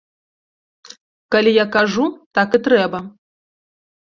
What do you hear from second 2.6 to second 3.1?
і трэба.